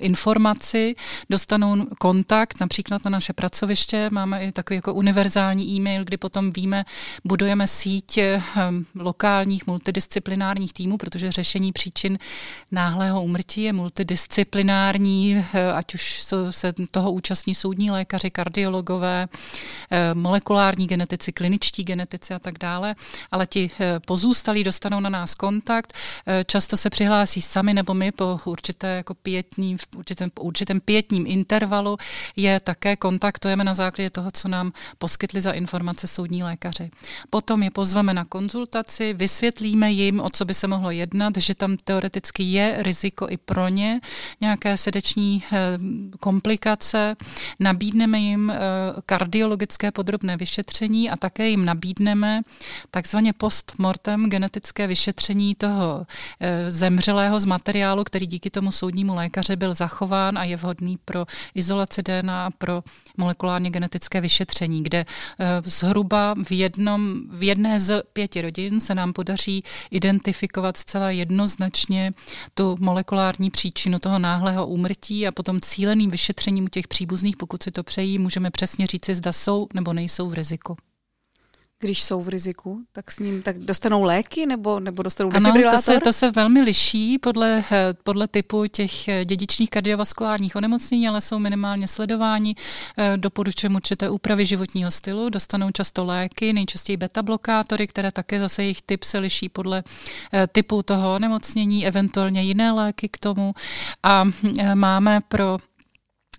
informaci, 0.00 0.94
dostanou 1.30 1.86
kontakt 1.98 2.60
například 2.60 3.04
na 3.04 3.10
naše 3.10 3.32
pracoviště, 3.32 4.08
máme 4.12 4.44
i 4.44 4.52
takový 4.52 4.76
jako 4.76 4.94
univerzální 4.94 5.76
e-mail, 5.76 6.04
kdy 6.04 6.16
potom 6.16 6.52
víme, 6.52 6.84
budujeme 7.24 7.66
síť 7.66 8.18
ehm, 8.18 8.40
lokálních 8.94 9.66
multidisciplinárních 9.66 10.72
týmů, 10.72 10.96
protože 10.96 11.32
řešení 11.32 11.72
příčin 11.72 12.18
náhlého 12.72 13.22
úmrtí 13.22 13.62
je 13.62 13.72
multidisciplinární, 13.72 15.44
eh, 15.54 15.72
ať 15.72 15.94
už 15.94 16.24
se 16.50 16.74
toho 16.90 17.12
účastní 17.12 17.54
soudní 17.54 17.90
lékaři, 17.90 18.30
kardiologové, 18.30 19.28
eh, 19.90 20.14
molekulární 20.14 20.86
genetici, 20.86 21.32
kliničtí 21.32 21.84
genetici 21.84 22.34
a 22.34 22.38
tak 22.38 22.58
dále, 22.58 22.94
ale 23.30 23.46
ti 23.46 23.70
eh, 23.80 24.00
pozůstalí 24.06 24.64
dostanou 24.64 25.00
na 25.00 25.10
nás 25.10 25.34
kontakt, 25.34 25.92
často 26.46 26.76
se 26.76 26.90
přihlásí 26.90 27.42
sami 27.42 27.74
nebo 27.74 27.94
my 27.94 28.12
po 28.12 28.40
určité 28.44 28.96
jako 28.96 29.14
pětní, 29.50 29.76
v 29.76 29.86
určitém, 29.96 30.30
určitém 30.40 30.80
pětním 30.80 31.26
intervalu 31.26 31.96
je 32.36 32.60
také 32.60 32.96
kontaktujeme 32.96 33.64
na 33.64 33.74
základě 33.74 34.10
toho, 34.10 34.30
co 34.30 34.48
nám 34.48 34.72
poskytli 34.98 35.40
za 35.40 35.52
informace 35.52 36.06
soudní 36.06 36.42
lékaři. 36.42 36.90
Potom 37.30 37.62
je 37.62 37.70
pozveme 37.70 38.14
na 38.14 38.24
konzultaci, 38.24 39.12
vysvětlíme 39.12 39.90
jim, 39.90 40.20
o 40.20 40.30
co 40.30 40.44
by 40.44 40.54
se 40.54 40.66
mohlo 40.66 40.90
jednat, 40.90 41.36
že 41.36 41.54
tam 41.54 41.76
teoreticky 41.76 42.42
je 42.42 42.76
riziko 42.78 43.28
i 43.28 43.36
pro 43.36 43.68
ně, 43.68 44.00
nějaké 44.40 44.76
srdeční 44.76 45.42
eh, 45.52 45.56
komplikace, 46.20 47.16
nabídneme 47.60 48.18
jim 48.18 48.50
eh, 48.50 48.58
kardiologické 49.06 49.90
podrobné 49.90 50.36
vyšetření 50.36 51.10
a 51.10 51.16
také 51.16 51.48
jim 51.48 51.64
nabídneme 51.64 52.42
takzvaně 52.90 53.32
postmortem 53.32 54.30
genetické 54.30 54.86
vyšetření 54.86 55.54
toho 55.54 56.06
eh, 56.40 56.70
zemřelého 56.70 57.40
z 57.40 57.44
materiálu, 57.44 58.04
který 58.04 58.26
díky 58.26 58.50
tomu 58.50 58.72
soudnímu 58.72 59.14
lékaři 59.14 59.29
lékaře 59.30 59.56
byl 59.56 59.74
zachován 59.74 60.38
a 60.38 60.44
je 60.44 60.56
vhodný 60.56 60.98
pro 61.04 61.26
izolaci 61.54 62.02
DNA 62.02 62.46
a 62.46 62.50
pro 62.50 62.82
molekulárně 63.16 63.70
genetické 63.70 64.20
vyšetření, 64.20 64.82
kde 64.82 65.04
zhruba 65.64 66.34
v, 66.44 66.52
jednom, 66.52 67.22
v 67.30 67.42
jedné 67.42 67.80
z 67.80 68.02
pěti 68.12 68.42
rodin 68.42 68.80
se 68.80 68.94
nám 68.94 69.12
podaří 69.12 69.62
identifikovat 69.90 70.76
zcela 70.76 71.10
jednoznačně 71.10 72.12
tu 72.54 72.76
molekulární 72.80 73.50
příčinu 73.50 73.98
toho 73.98 74.18
náhlého 74.18 74.66
úmrtí 74.66 75.26
a 75.26 75.32
potom 75.32 75.60
cíleným 75.60 76.10
vyšetřením 76.10 76.68
těch 76.68 76.88
příbuzných, 76.88 77.36
pokud 77.36 77.62
si 77.62 77.70
to 77.70 77.82
přejí, 77.82 78.18
můžeme 78.18 78.50
přesně 78.50 78.86
říci, 78.86 79.14
zda 79.14 79.32
jsou 79.32 79.68
nebo 79.74 79.92
nejsou 79.92 80.28
v 80.28 80.34
riziku 80.34 80.76
když 81.80 82.02
jsou 82.02 82.20
v 82.20 82.28
riziku, 82.28 82.80
tak 82.92 83.10
s 83.10 83.18
ním 83.18 83.42
tak 83.42 83.58
dostanou 83.58 84.02
léky 84.02 84.46
nebo, 84.46 84.80
nebo 84.80 85.02
dostanou 85.02 85.30
ano, 85.34 85.52
to 85.70 85.78
se, 85.78 86.00
to 86.00 86.12
se 86.12 86.30
velmi 86.30 86.62
liší 86.62 87.18
podle, 87.18 87.64
eh, 87.72 87.94
podle 88.04 88.28
typu 88.28 88.66
těch 88.66 89.08
eh, 89.08 89.24
dědičných 89.24 89.70
kardiovaskulárních 89.70 90.56
onemocnění, 90.56 91.08
ale 91.08 91.20
jsou 91.20 91.38
minimálně 91.38 91.88
sledováni. 91.88 92.54
Eh, 92.98 93.16
doporučujeme 93.16 93.76
určité 93.76 94.10
úpravy 94.10 94.46
životního 94.46 94.90
stylu, 94.90 95.28
dostanou 95.28 95.70
často 95.70 96.04
léky, 96.04 96.52
nejčastěji 96.52 96.96
beta-blokátory, 96.96 97.86
které 97.86 98.12
také 98.12 98.40
zase 98.40 98.62
jejich 98.62 98.82
typ 98.82 99.04
se 99.04 99.18
liší 99.18 99.48
podle 99.48 99.82
typu 100.52 100.82
toho 100.82 101.14
onemocnění, 101.14 101.86
eventuálně 101.86 102.42
jiné 102.42 102.72
léky 102.72 103.08
k 103.08 103.18
tomu. 103.18 103.52
A 104.02 104.24
máme 104.74 105.20
pro 105.28 105.58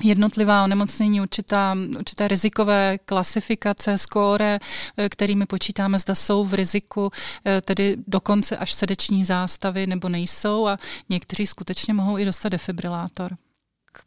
jednotlivá 0.04 0.64
onemocnění, 0.64 1.22
určitá, 1.22 1.76
určité 2.00 2.28
rizikové 2.28 2.98
klasifikace, 2.98 3.98
skóre, 3.98 4.60
eh, 4.98 5.10
kterými 5.10 5.46
počítáme, 5.46 6.00
zda 6.00 6.16
jsou 6.16 6.46
v 6.46 6.54
riziku, 6.54 7.10
eh, 7.46 7.62
tedy 7.62 7.98
dokonce 8.08 8.58
až 8.58 8.74
srdeční 8.74 9.26
zástavy 9.26 9.88
nebo 9.88 10.10
nejsou 10.10 10.68
a 10.68 10.78
někteří 11.10 11.48
skutečně 11.48 11.94
mohou 11.94 12.18
i 12.18 12.26
dostat 12.26 12.50
defibrilátor. 12.50 13.36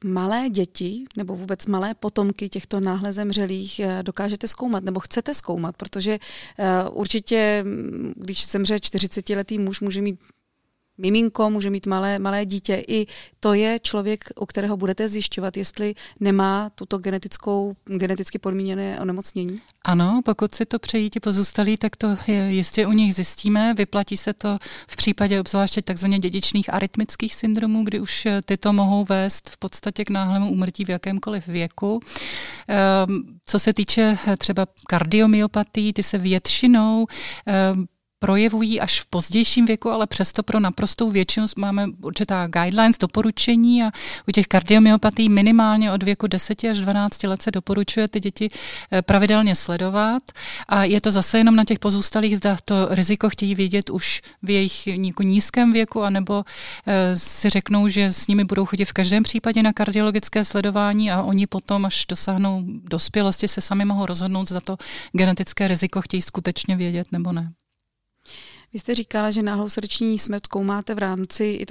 Malé 0.04 0.50
děti 0.50 1.04
nebo 1.16 1.36
vůbec 1.36 1.66
malé 1.66 1.94
potomky 1.94 2.48
těchto 2.48 2.80
náhle 2.80 3.12
zemřelých 3.12 3.80
eh, 3.80 4.02
dokážete 4.02 4.48
zkoumat 4.48 4.84
nebo 4.84 5.00
chcete 5.00 5.34
zkoumat, 5.34 5.76
protože 5.76 6.18
určitě, 6.90 7.62
mm, 7.64 8.12
když 8.16 8.46
zemře 8.46 8.76
40-letý 8.76 9.58
muž, 9.58 9.80
může 9.80 10.00
mít 10.02 10.20
miminko, 10.98 11.50
může 11.50 11.70
mít 11.70 11.86
malé, 11.86 12.18
malé 12.18 12.46
dítě. 12.46 12.82
I 12.88 13.06
to 13.40 13.54
je 13.54 13.78
člověk, 13.80 14.24
u 14.40 14.46
kterého 14.46 14.76
budete 14.76 15.08
zjišťovat, 15.08 15.56
jestli 15.56 15.94
nemá 16.20 16.70
tuto 16.74 16.98
genetickou, 16.98 17.76
geneticky 17.84 18.38
podmíněné 18.38 19.00
onemocnění? 19.00 19.60
Ano, 19.84 20.20
pokud 20.24 20.54
si 20.54 20.66
to 20.66 20.78
přejí 20.78 21.10
ti 21.10 21.20
pozůstalí, 21.20 21.76
tak 21.76 21.96
to 21.96 22.16
je, 22.26 22.52
jistě 22.52 22.86
u 22.86 22.92
nich 22.92 23.14
zjistíme. 23.14 23.74
Vyplatí 23.74 24.16
se 24.16 24.32
to 24.32 24.56
v 24.88 24.96
případě 24.96 25.40
obzvláště 25.40 25.82
takzvaně 25.82 26.18
dědičných 26.18 26.74
arytmických 26.74 27.34
syndromů, 27.34 27.84
kdy 27.84 28.00
už 28.00 28.26
tyto 28.44 28.72
mohou 28.72 29.04
vést 29.04 29.50
v 29.50 29.56
podstatě 29.56 30.04
k 30.04 30.10
náhlému 30.10 30.50
úmrtí 30.50 30.84
v 30.84 30.88
jakémkoliv 30.88 31.46
věku. 31.46 32.00
Ehm, 32.68 33.22
co 33.46 33.58
se 33.58 33.72
týče 33.72 34.18
třeba 34.38 34.66
kardiomyopatí, 34.88 35.92
ty 35.92 36.02
se 36.02 36.18
většinou 36.18 37.06
ehm, 37.46 37.86
projevují 38.24 38.80
až 38.80 39.00
v 39.00 39.06
pozdějším 39.06 39.66
věku, 39.66 39.90
ale 39.90 40.06
přesto 40.06 40.42
pro 40.42 40.60
naprostou 40.60 41.10
většinu 41.10 41.46
máme 41.56 41.86
určitá 42.02 42.46
guidelines, 42.46 42.98
doporučení 42.98 43.82
a 43.82 43.90
u 44.28 44.32
těch 44.32 44.46
kardiomyopatí 44.46 45.28
minimálně 45.28 45.92
od 45.92 46.02
věku 46.02 46.26
10 46.26 46.64
až 46.64 46.78
12 46.78 47.22
let 47.22 47.42
se 47.42 47.50
doporučuje 47.50 48.08
ty 48.08 48.20
děti 48.20 48.48
eh, 48.92 49.02
pravidelně 49.02 49.54
sledovat 49.54 50.22
a 50.68 50.84
je 50.84 51.00
to 51.00 51.10
zase 51.10 51.38
jenom 51.38 51.56
na 51.56 51.64
těch 51.64 51.78
pozůstalých, 51.78 52.36
zda 52.36 52.56
to 52.64 52.88
riziko 52.90 53.30
chtějí 53.30 53.54
vědět 53.54 53.90
už 53.90 54.22
v 54.42 54.50
jejich 54.50 54.86
nízkém 55.20 55.72
věku, 55.72 56.02
anebo 56.02 56.44
eh, 56.86 57.18
si 57.18 57.50
řeknou, 57.50 57.88
že 57.88 58.12
s 58.12 58.26
nimi 58.26 58.44
budou 58.44 58.64
chodit 58.64 58.84
v 58.84 58.92
každém 58.92 59.22
případě 59.22 59.62
na 59.62 59.72
kardiologické 59.72 60.44
sledování 60.44 61.10
a 61.10 61.22
oni 61.22 61.46
potom, 61.46 61.84
až 61.84 62.06
dosáhnou 62.08 62.62
dospělosti, 62.66 63.48
se 63.48 63.60
sami 63.60 63.84
mohou 63.84 64.06
rozhodnout, 64.06 64.48
zda 64.48 64.60
to 64.60 64.76
genetické 65.12 65.68
riziko 65.68 66.00
chtějí 66.00 66.22
skutečně 66.22 66.76
vědět 66.76 67.12
nebo 67.12 67.32
ne. 67.32 67.52
Vy 68.74 68.80
jste 68.80 68.94
říkala, 68.94 69.30
že 69.30 69.42
náhlou 69.42 69.68
srdeční 69.68 70.18
smrt 70.18 70.46
zkoumáte 70.46 70.94
v 70.94 70.98
rámci 70.98 71.44
i 71.44 71.66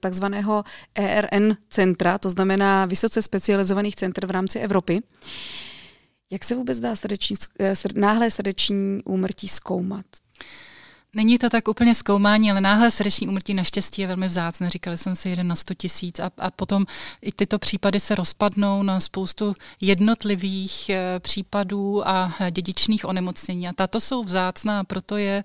takzvaného 0.00 0.64
ERN 0.94 1.56
centra, 1.68 2.18
to 2.18 2.30
znamená 2.30 2.86
vysoce 2.86 3.22
specializovaných 3.22 3.96
center 3.96 4.26
v 4.26 4.30
rámci 4.30 4.58
Evropy. 4.58 5.02
Jak 6.30 6.44
se 6.44 6.54
vůbec 6.54 6.78
dá 6.78 6.96
srdeční, 6.96 7.36
eh, 7.60 7.74
náhlé 7.94 8.30
srdeční 8.30 9.02
úmrtí 9.04 9.48
zkoumat? 9.48 10.06
Není 11.14 11.38
to 11.38 11.50
tak 11.50 11.68
úplně 11.68 11.94
zkoumání, 11.94 12.50
ale 12.50 12.60
náhle 12.60 12.90
srdeční 12.90 13.28
úmrtí 13.28 13.54
naštěstí 13.54 14.02
je 14.02 14.08
velmi 14.08 14.26
vzácné. 14.26 14.70
Říkali 14.70 14.96
jsme 14.96 15.16
si 15.16 15.28
jeden 15.28 15.48
na 15.48 15.56
100 15.56 15.74
tisíc 15.74 16.20
a, 16.20 16.30
a 16.38 16.50
potom 16.50 16.86
i 17.22 17.32
tyto 17.32 17.58
případy 17.58 18.00
se 18.00 18.14
rozpadnou 18.14 18.82
na 18.82 19.00
spoustu 19.00 19.54
jednotlivých 19.80 20.88
e, 20.90 21.20
případů 21.20 22.08
a 22.08 22.34
dědičných 22.50 23.04
onemocnění. 23.04 23.68
A 23.68 23.72
tato 23.72 24.00
jsou 24.00 24.24
vzácná 24.24 24.84
proto 24.84 25.16
je 25.16 25.44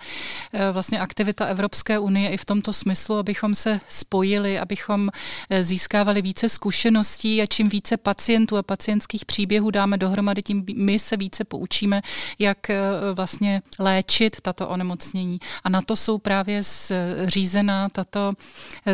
e, 0.53 0.71
vlastně 0.71 0.99
aktivita 0.99 1.45
Evropské 1.45 1.99
unie 1.99 2.29
i 2.29 2.37
v 2.37 2.45
tomto 2.45 2.73
smyslu, 2.73 3.17
abychom 3.17 3.55
se 3.55 3.79
spojili, 3.89 4.59
abychom 4.59 5.09
získávali 5.61 6.21
více 6.21 6.49
zkušeností 6.49 7.41
a 7.41 7.45
čím 7.45 7.69
více 7.69 7.97
pacientů 7.97 8.57
a 8.57 8.63
pacientských 8.63 9.25
příběhů 9.25 9.71
dáme 9.71 9.97
dohromady, 9.97 10.43
tím 10.43 10.65
my 10.75 10.99
se 10.99 11.17
více 11.17 11.43
poučíme, 11.43 12.01
jak 12.39 12.69
e, 12.69 12.81
vlastně 13.13 13.61
léčit 13.79 14.41
tato 14.41 14.67
onemocnění 14.67 15.39
a 15.63 15.69
na 15.69 15.81
to 15.81 15.95
jsou 15.95 16.17
právě 16.17 16.63
zřízená 16.63 17.89
tato, 17.89 18.31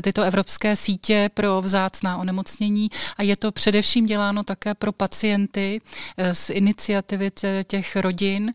tyto 0.01 0.21
evropské 0.23 0.75
sítě 0.75 1.29
pro 1.33 1.61
vzácná 1.61 2.17
onemocnění 2.17 2.89
a 3.17 3.23
je 3.23 3.35
to 3.35 3.51
především 3.51 4.05
děláno 4.05 4.43
také 4.43 4.73
pro 4.73 4.91
pacienty 4.91 5.81
eh, 6.17 6.33
z 6.33 6.49
iniciativy 6.49 7.31
těch 7.67 7.95
rodin. 7.95 8.53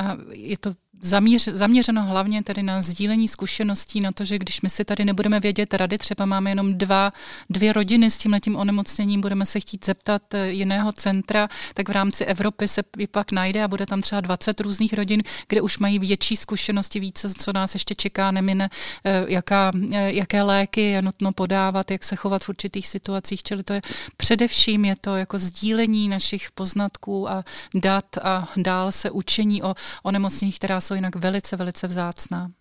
A 0.00 0.16
je 0.30 0.58
to 0.58 0.74
zamíř, 1.00 1.48
zaměřeno 1.52 2.04
hlavně 2.04 2.42
tedy 2.42 2.62
na 2.62 2.82
sdílení 2.82 3.28
zkušeností, 3.28 4.00
na 4.00 4.12
to, 4.12 4.24
že 4.24 4.38
když 4.38 4.60
my 4.60 4.70
si 4.70 4.84
tady 4.84 5.04
nebudeme 5.04 5.40
vědět 5.40 5.74
rady, 5.74 5.98
třeba 5.98 6.24
máme 6.24 6.50
jenom 6.50 6.74
dva, 6.74 7.12
dvě 7.50 7.72
rodiny 7.72 8.10
s 8.10 8.18
tím 8.18 8.32
letím 8.32 8.56
onemocněním, 8.56 9.20
budeme 9.20 9.46
se 9.46 9.60
chtít 9.60 9.84
zeptat 9.84 10.34
eh, 10.34 10.48
jiného 10.48 10.92
centra, 10.92 11.48
tak 11.74 11.88
v 11.88 11.92
rámci 11.92 12.24
Evropy 12.24 12.68
se 12.68 12.82
pak 13.10 13.32
najde 13.32 13.64
a 13.64 13.68
bude 13.68 13.86
tam 13.86 14.00
třeba 14.00 14.20
20 14.20 14.60
různých 14.60 14.92
rodin, 14.92 15.22
kde 15.48 15.60
už 15.60 15.78
mají 15.78 15.98
větší 15.98 16.36
zkušenosti, 16.36 17.00
více, 17.00 17.28
co 17.38 17.52
nás 17.52 17.74
ještě 17.74 17.94
čeká, 17.94 18.30
nemine, 18.30 18.70
eh, 19.04 19.24
jaká, 19.28 19.70
eh, 19.92 20.12
jaké 20.12 20.42
léky 20.42 20.80
je 20.80 21.02
nutno 21.02 21.32
podávat, 21.32 21.90
jak 21.90 22.04
se 22.04 22.16
chovat 22.16 22.44
v 22.44 22.48
určitých 22.48 22.88
situacích, 22.88 23.42
čili 23.42 23.62
to 23.62 23.72
je 23.72 23.82
především 24.16 24.84
je 24.84 24.96
to 25.00 25.16
jako 25.16 25.38
sdílení 25.38 26.08
našich 26.08 26.50
poznatků 26.50 27.30
a 27.30 27.44
dat 27.74 28.18
a 28.22 28.48
dál 28.56 28.92
se 28.92 29.10
učení 29.10 29.62
o 29.62 29.74
onemocněních, 30.02 30.56
která 30.56 30.80
jsou 30.90 30.94
jinak 30.94 31.16
velice, 31.16 31.56
velice 31.56 31.86
vzácná. 31.86 32.52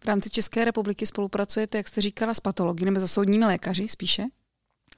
V 0.00 0.04
rámci 0.04 0.30
České 0.30 0.64
republiky 0.64 1.06
spolupracujete, 1.06 1.78
jak 1.78 1.88
jste 1.88 2.00
říkala, 2.00 2.34
s 2.34 2.40
patology 2.40 2.84
nebo 2.84 3.00
s 3.00 3.12
soudními 3.12 3.44
lékaři 3.44 3.88
spíše? 3.88 4.24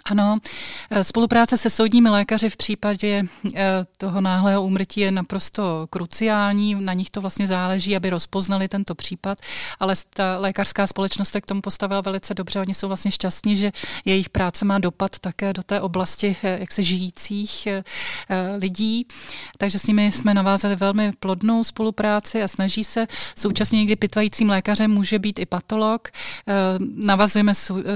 Ano, 0.04 0.38
eh, 0.90 1.04
spolupráce 1.04 1.56
se 1.56 1.70
soudními 1.70 2.08
lékaři 2.08 2.50
v 2.50 2.56
případě 2.56 3.22
eh, 3.54 3.86
toho 3.96 4.20
náhlého 4.20 4.62
úmrtí 4.62 5.00
je 5.00 5.10
naprosto 5.10 5.86
kruciální. 5.90 6.74
Na 6.74 6.92
nich 6.92 7.10
to 7.10 7.20
vlastně 7.20 7.46
záleží, 7.46 7.96
aby 7.96 8.10
rozpoznali 8.10 8.68
tento 8.68 8.94
případ, 8.94 9.38
ale 9.80 9.94
ta 10.14 10.38
lékařská 10.38 10.86
společnost 10.86 11.28
se 11.28 11.40
k 11.40 11.46
tomu 11.46 11.60
postavila 11.60 12.00
velice 12.00 12.34
dobře. 12.34 12.60
Oni 12.60 12.74
jsou 12.74 12.88
vlastně 12.88 13.10
šťastní, 13.10 13.56
že 13.56 13.72
jejich 14.04 14.28
práce 14.28 14.64
má 14.64 14.78
dopad 14.78 15.18
také 15.18 15.52
do 15.52 15.62
té 15.62 15.80
oblasti 15.80 16.36
eh, 16.42 16.58
jak 16.60 16.72
se 16.72 16.82
žijících 16.82 17.68
lidí. 18.58 19.06
Takže 19.58 19.78
s 19.78 19.86
nimi 19.86 20.12
jsme 20.12 20.34
navázali 20.34 20.76
velmi 20.76 21.12
plodnou 21.20 21.64
spolupráci 21.64 22.42
a 22.42 22.48
snaží 22.48 22.84
se 22.84 23.06
současně 23.38 23.78
někdy 23.78 23.96
pitvajícím 23.96 24.50
lékařem 24.50 24.90
může 24.90 25.18
být 25.18 25.38
i 25.38 25.46
patolog. 25.46 26.08
Navazujeme 26.94 27.52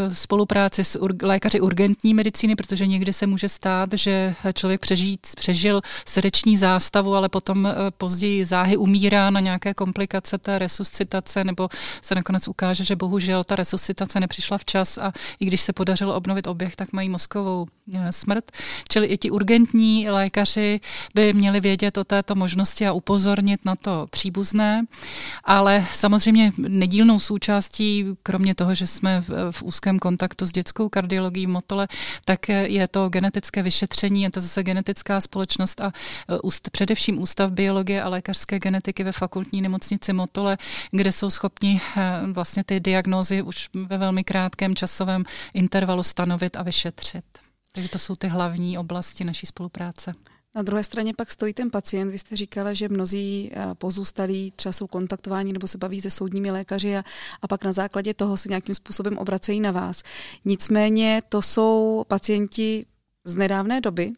spolupráci 0.08 0.84
s 0.84 0.98
lékaři 1.22 1.60
urgentní 1.60 1.93
urgentní 1.94 2.14
medicíny, 2.14 2.56
protože 2.56 2.86
někdy 2.86 3.12
se 3.12 3.26
může 3.26 3.48
stát, 3.48 3.88
že 3.92 4.34
člověk 4.54 4.80
přežít, 4.80 5.20
přežil 5.36 5.80
srdeční 6.06 6.56
zástavu, 6.56 7.14
ale 7.14 7.28
potom 7.28 7.66
eh, 7.66 7.74
později 7.90 8.44
záhy 8.44 8.76
umírá 8.76 9.30
na 9.30 9.40
nějaké 9.40 9.74
komplikace 9.74 10.38
té 10.38 10.58
resuscitace, 10.58 11.44
nebo 11.44 11.68
se 12.02 12.14
nakonec 12.14 12.48
ukáže, 12.48 12.84
že 12.84 12.96
bohužel 12.96 13.44
ta 13.44 13.56
resuscitace 13.56 14.20
nepřišla 14.20 14.58
včas 14.58 14.98
a 14.98 15.12
i 15.40 15.46
když 15.46 15.60
se 15.60 15.72
podařilo 15.72 16.14
obnovit 16.14 16.46
oběh, 16.46 16.76
tak 16.76 16.92
mají 16.92 17.08
mozkovou 17.08 17.66
eh, 17.94 18.12
smrt. 18.12 18.44
Čili 18.88 19.06
i 19.06 19.18
ti 19.18 19.30
urgentní 19.30 20.10
lékaři 20.10 20.80
by 21.14 21.32
měli 21.32 21.60
vědět 21.60 21.98
o 21.98 22.04
této 22.04 22.34
možnosti 22.34 22.86
a 22.86 22.92
upozornit 22.92 23.64
na 23.64 23.76
to 23.76 24.06
příbuzné, 24.10 24.86
ale 25.44 25.86
samozřejmě 25.92 26.52
nedílnou 26.58 27.18
součástí, 27.18 28.06
kromě 28.22 28.54
toho, 28.54 28.74
že 28.74 28.86
jsme 28.86 29.20
v, 29.20 29.52
v 29.52 29.62
úzkém 29.62 29.98
kontaktu 29.98 30.46
s 30.46 30.52
dětskou 30.52 30.88
kardiologií 30.88 31.46
Motole, 31.46 31.83
zemřele, 31.84 32.20
tak 32.24 32.48
je 32.48 32.88
to 32.88 33.08
genetické 33.08 33.62
vyšetření, 33.62 34.22
je 34.22 34.30
to 34.30 34.40
zase 34.40 34.62
genetická 34.62 35.20
společnost 35.20 35.80
a 35.80 35.92
úst, 36.42 36.70
především 36.70 37.22
Ústav 37.22 37.50
biologie 37.50 38.02
a 38.02 38.08
lékařské 38.08 38.58
genetiky 38.58 39.04
ve 39.04 39.12
fakultní 39.12 39.62
nemocnici 39.62 40.12
Motole, 40.12 40.58
kde 40.90 41.12
jsou 41.12 41.30
schopni 41.30 41.80
vlastně 42.32 42.64
ty 42.64 42.80
diagnózy 42.80 43.42
už 43.42 43.68
ve 43.74 43.98
velmi 43.98 44.24
krátkém 44.24 44.76
časovém 44.76 45.24
intervalu 45.54 46.02
stanovit 46.02 46.56
a 46.56 46.62
vyšetřit. 46.62 47.24
Takže 47.72 47.88
to 47.88 47.98
jsou 47.98 48.16
ty 48.16 48.28
hlavní 48.28 48.78
oblasti 48.78 49.24
naší 49.24 49.46
spolupráce. 49.46 50.14
Na 50.54 50.62
druhé 50.62 50.84
straně 50.84 51.14
pak 51.14 51.30
stojí 51.30 51.54
ten 51.54 51.70
pacient. 51.70 52.10
Vy 52.10 52.18
jste 52.18 52.36
říkala, 52.36 52.72
že 52.72 52.88
mnozí 52.88 53.50
eh, 53.52 53.74
pozůstalí 53.74 54.52
třeba 54.56 54.72
jsou 54.72 54.86
kontaktováni 54.86 55.52
nebo 55.52 55.68
se 55.68 55.78
baví 55.78 56.00
se 56.00 56.10
soudními 56.10 56.50
lékaři 56.50 56.96
a, 56.96 57.04
a 57.42 57.48
pak 57.48 57.64
na 57.64 57.72
základě 57.72 58.14
toho 58.14 58.36
se 58.36 58.48
nějakým 58.48 58.74
způsobem 58.74 59.18
obracejí 59.18 59.60
na 59.60 59.70
vás. 59.70 60.02
Nicméně 60.44 61.22
to 61.28 61.42
jsou 61.42 62.04
pacienti 62.08 62.86
z 63.24 63.36
nedávné 63.36 63.80
doby. 63.80 64.12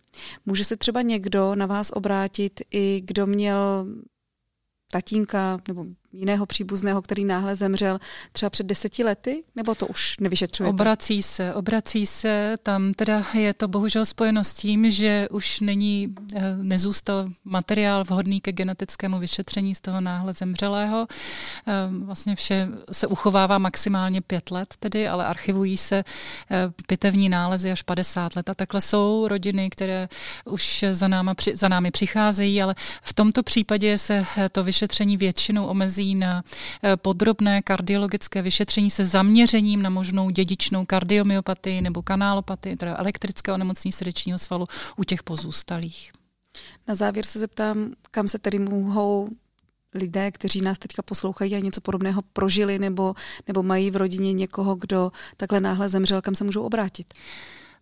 Může 0.46 0.64
se 0.64 0.76
třeba 0.76 1.02
někdo 1.02 1.54
na 1.54 1.66
vás 1.66 1.90
obrátit 1.94 2.60
i 2.70 3.02
kdo 3.04 3.26
měl 3.26 3.86
tatínka 4.90 5.60
nebo 5.68 5.86
jiného 6.16 6.46
příbuzného, 6.46 7.02
který 7.02 7.25
náhle 7.25 7.56
zemřel 7.56 7.99
třeba 8.32 8.50
před 8.50 8.66
deseti 8.66 9.04
lety, 9.04 9.42
nebo 9.56 9.75
to 9.75 9.87
už 9.87 10.16
nevyšetřujete? 10.20 10.70
Obrací 10.70 11.23
se, 11.23 11.54
obrací 11.54 12.06
se, 12.06 12.56
tam 12.62 12.92
teda 12.92 13.23
je 13.35 13.54
to 13.54 13.68
bohužel 13.68 14.06
spojeno 14.06 14.44
s 14.44 14.54
tím, 14.54 14.90
že 14.90 15.28
už 15.30 15.61
není, 15.61 16.14
eh, 16.35 16.56
nezůstal 16.56 17.28
materiál 17.44 18.04
vhodný 18.04 18.40
ke 18.40 18.52
genetickému 18.52 19.18
vyšetření 19.18 19.75
z 19.75 19.80
toho 19.80 20.00
náhle 20.00 20.32
zemřelého. 20.32 21.06
Eh, 21.11 21.73
vlastně 22.04 22.37
vše 22.37 22.68
se 22.92 23.06
uchovává 23.06 23.58
maximálně 23.58 24.20
pět 24.20 24.50
let 24.50 24.75
tedy, 24.78 25.08
ale 25.08 25.26
archivují 25.26 25.76
se 25.76 25.96
eh, 25.96 26.04
pitevní 26.87 27.28
nálezy 27.28 27.73
až 27.73 27.82
50 27.82 28.37
let 28.37 28.50
a 28.50 28.54
takhle 28.54 28.80
jsou 28.80 29.28
rodiny, 29.28 29.70
které 29.70 30.08
už 30.44 30.85
za, 30.92 31.08
náma, 31.08 31.35
za 31.54 31.68
námi 31.68 31.90
přicházejí, 31.90 32.62
ale 32.62 32.75
v 33.02 33.12
tomto 33.12 33.42
případě 33.42 33.99
se 33.99 34.25
to 34.52 34.64
vyšetření 34.64 35.16
většinou 35.16 35.66
omezí 35.66 36.05
na 36.14 36.44
eh, 36.82 36.96
podrobné 36.96 37.62
kardiologické 37.62 38.42
vyšetření 38.42 38.90
se 38.90 39.04
zaměřením 39.04 39.82
na 39.82 39.90
možnou 39.90 40.30
dědičnou 40.30 40.84
kardiomyopatii 40.86 41.80
nebo 41.80 42.02
kanálopatii, 42.02 42.76
teda 42.76 42.96
elektrické 42.96 43.52
onemocnění 43.52 43.92
srdečního 43.92 44.38
svalu 44.38 44.66
u 44.96 45.04
těch 45.04 45.22
pozůstalých. 45.22 46.12
Na 46.88 46.94
závěr 46.94 47.26
se 47.26 47.38
zeptám, 47.38 47.92
kam 48.10 48.28
se 48.28 48.38
tedy 48.38 48.58
mohou 48.58 49.28
lidé, 49.94 50.30
kteří 50.30 50.60
nás 50.60 50.78
teďka 50.78 51.02
poslouchají 51.02 51.54
a 51.54 51.58
něco 51.58 51.80
podobného 51.80 52.22
prožili 52.32 52.78
nebo, 52.78 53.14
nebo 53.46 53.62
mají 53.62 53.90
v 53.90 53.96
rodině 53.96 54.32
někoho, 54.32 54.75
kdo 54.75 55.12
takhle 55.36 55.60
náhle 55.60 55.88
zemřel, 55.88 56.22
kam 56.22 56.34
se 56.34 56.44
můžou 56.44 56.62
obrátit? 56.62 57.14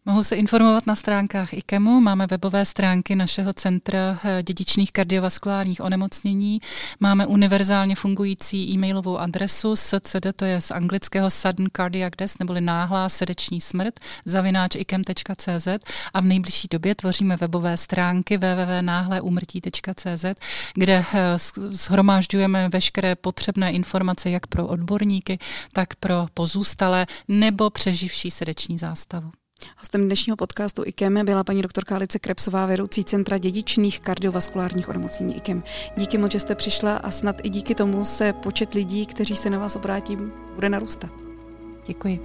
Mohou 0.07 0.25
se 0.25 0.37
informovat 0.37 0.87
na 0.87 0.95
stránkách 0.95 1.53
IKEMu. 1.53 2.01
Máme 2.01 2.27
webové 2.27 2.65
stránky 2.65 3.17
našeho 3.17 3.53
Centra 3.53 4.19
eh, 4.25 4.43
dědičných 4.43 4.93
kardiovaskulárních 4.93 5.81
onemocnění. 5.81 6.61
Máme 7.01 7.27
univerzálně 7.27 7.97
fungující 7.97 8.71
e-mailovou 8.73 9.19
adresu 9.19 9.77
SCD, 9.77 10.27
to 10.37 10.45
je 10.45 10.61
z 10.61 10.71
anglického 10.71 11.31
Sudden 11.31 11.67
Cardiac 11.77 12.13
Death, 12.19 12.35
neboli 12.41 12.61
náhlá 12.61 13.09
srdeční 13.09 13.61
smrt, 13.61 14.01
zavináč 14.25 14.75
ikem.cz 14.75 15.69
a 16.15 16.21
v 16.21 16.25
nejbližší 16.25 16.69
době 16.71 16.95
tvoříme 16.95 17.37
webové 17.37 17.77
stránky 17.77 18.37
www.náhleumrtí.cz, 18.37 20.25
kde 20.75 21.05
eh, 21.15 21.39
shromážďujeme 21.73 22.69
veškeré 22.69 23.17
potřebné 23.17 23.73
informace 23.73 24.31
jak 24.31 24.47
pro 24.47 24.67
odborníky, 24.67 25.39
tak 25.73 25.95
pro 25.95 26.27
pozůstalé 26.35 27.07
nebo 27.29 27.71
přeživší 27.71 28.31
srdeční 28.31 28.79
zástavu. 28.79 29.31
Hostem 29.79 30.05
dnešního 30.05 30.37
podcastu 30.37 30.83
IKEM 30.87 31.25
byla 31.25 31.45
paní 31.45 31.63
doktorka 31.63 31.95
Alice 31.95 32.19
Krepsová, 32.19 32.67
vedoucí 32.67 33.05
Centra 33.05 33.39
dědičných 33.39 34.01
kardiovaskulárních 34.01 34.89
onemocnění 34.89 35.37
IKEM. 35.37 35.63
Díky 35.97 36.19
moc, 36.19 36.33
že 36.33 36.41
jste 36.41 36.55
přišla 36.55 36.97
a 36.97 37.11
snad 37.11 37.37
i 37.43 37.49
díky 37.49 37.75
tomu 37.75 38.05
se 38.05 38.33
počet 38.33 38.75
lidí, 38.75 39.07
kteří 39.07 39.37
se 39.37 39.51
na 39.51 39.59
vás 39.59 39.77
obrátí, 39.77 40.19
bude 40.55 40.69
narůstat. 40.69 41.11
Děkuji. 41.87 42.21